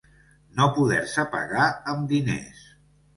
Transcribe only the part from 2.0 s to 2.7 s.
diners.